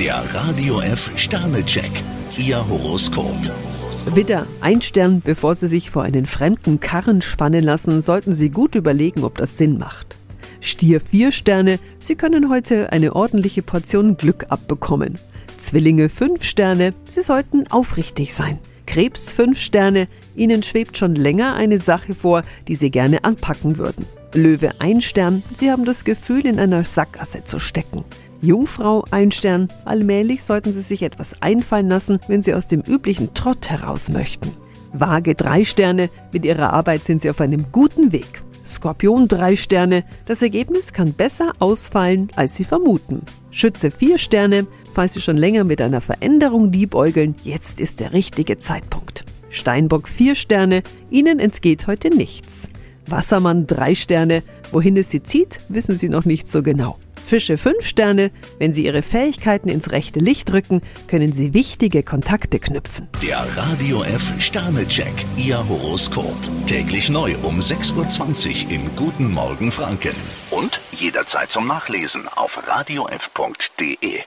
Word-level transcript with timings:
Der 0.00 0.24
Radio 0.32 0.80
F 0.80 1.10
Sternecheck. 1.16 1.90
Ihr 2.38 2.66
Horoskop. 2.66 3.36
Widder, 4.14 4.46
ein 4.62 4.80
Stern, 4.80 5.20
bevor 5.22 5.54
Sie 5.54 5.68
sich 5.68 5.90
vor 5.90 6.04
einen 6.04 6.24
fremden 6.24 6.80
Karren 6.80 7.20
spannen 7.20 7.62
lassen, 7.62 8.00
sollten 8.00 8.32
Sie 8.32 8.48
gut 8.48 8.76
überlegen, 8.76 9.24
ob 9.24 9.36
das 9.36 9.58
Sinn 9.58 9.76
macht. 9.76 10.16
Stier 10.62 11.02
vier 11.02 11.32
Sterne, 11.32 11.78
Sie 11.98 12.14
können 12.14 12.48
heute 12.48 12.90
eine 12.94 13.14
ordentliche 13.14 13.60
Portion 13.60 14.16
Glück 14.16 14.46
abbekommen. 14.48 15.16
Zwillinge 15.58 16.08
fünf 16.08 16.44
Sterne, 16.44 16.94
Sie 17.04 17.20
sollten 17.20 17.70
aufrichtig 17.70 18.32
sein. 18.32 18.58
Krebs 18.86 19.30
fünf 19.30 19.60
Sterne, 19.60 20.08
Ihnen 20.34 20.62
schwebt 20.62 20.96
schon 20.96 21.14
länger 21.14 21.56
eine 21.56 21.78
Sache 21.78 22.14
vor, 22.14 22.40
die 22.68 22.74
Sie 22.74 22.90
gerne 22.90 23.24
anpacken 23.24 23.76
würden. 23.76 24.06
Löwe 24.32 24.80
ein 24.80 25.02
Stern, 25.02 25.42
Sie 25.54 25.70
haben 25.70 25.84
das 25.84 26.04
Gefühl, 26.04 26.46
in 26.46 26.58
einer 26.58 26.84
Sackgasse 26.84 27.44
zu 27.44 27.58
stecken. 27.58 28.02
Jungfrau 28.42 29.04
ein 29.10 29.32
Stern, 29.32 29.68
allmählich 29.84 30.42
sollten 30.42 30.72
Sie 30.72 30.82
sich 30.82 31.02
etwas 31.02 31.42
einfallen 31.42 31.88
lassen, 31.88 32.20
wenn 32.28 32.42
Sie 32.42 32.54
aus 32.54 32.66
dem 32.66 32.80
üblichen 32.80 33.34
Trott 33.34 33.68
heraus 33.70 34.10
möchten. 34.10 34.52
Waage 34.92 35.34
drei 35.34 35.64
Sterne, 35.64 36.10
mit 36.32 36.44
Ihrer 36.44 36.72
Arbeit 36.72 37.04
sind 37.04 37.22
Sie 37.22 37.30
auf 37.30 37.40
einem 37.40 37.66
guten 37.70 38.12
Weg. 38.12 38.42
Skorpion 38.66 39.28
drei 39.28 39.56
Sterne, 39.56 40.04
das 40.26 40.42
Ergebnis 40.42 40.92
kann 40.92 41.12
besser 41.12 41.52
ausfallen, 41.58 42.28
als 42.36 42.54
Sie 42.54 42.64
vermuten. 42.64 43.22
Schütze 43.50 43.90
vier 43.90 44.16
Sterne, 44.16 44.66
falls 44.94 45.12
Sie 45.12 45.20
schon 45.20 45.36
länger 45.36 45.64
mit 45.64 45.80
einer 45.80 46.00
Veränderung 46.00 46.72
liebäugeln, 46.72 47.34
jetzt 47.44 47.80
ist 47.80 48.00
der 48.00 48.12
richtige 48.12 48.58
Zeitpunkt. 48.58 49.24
Steinbock 49.50 50.08
vier 50.08 50.34
Sterne, 50.34 50.82
Ihnen 51.10 51.40
entgeht 51.40 51.86
heute 51.86 52.08
nichts. 52.08 52.68
Wassermann 53.06 53.66
drei 53.66 53.94
Sterne, 53.94 54.42
wohin 54.70 54.96
es 54.96 55.10
Sie 55.10 55.22
zieht, 55.22 55.58
wissen 55.68 55.98
Sie 55.98 56.08
noch 56.08 56.24
nicht 56.24 56.46
so 56.46 56.62
genau. 56.62 56.96
Fische 57.30 57.58
5 57.58 57.86
Sterne. 57.86 58.32
Wenn 58.58 58.72
Sie 58.72 58.84
Ihre 58.84 59.02
Fähigkeiten 59.02 59.68
ins 59.68 59.92
rechte 59.92 60.18
Licht 60.18 60.52
rücken, 60.52 60.82
können 61.06 61.32
Sie 61.32 61.54
wichtige 61.54 62.02
Kontakte 62.02 62.58
knüpfen. 62.58 63.06
Der 63.22 63.38
Radio 63.56 64.02
F 64.02 64.32
Sternecheck. 64.40 65.12
Ihr 65.36 65.56
Horoskop. 65.68 66.34
Täglich 66.66 67.08
neu 67.08 67.36
um 67.44 67.60
6.20 67.60 68.64
Uhr 68.66 68.72
im 68.72 68.96
Guten 68.96 69.30
Morgen 69.30 69.70
Franken. 69.70 70.16
Und 70.50 70.80
jederzeit 70.90 71.52
zum 71.52 71.68
Nachlesen 71.68 72.26
auf 72.26 72.66
radiof.de. 72.66 74.24